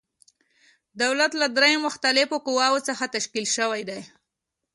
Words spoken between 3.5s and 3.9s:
شوی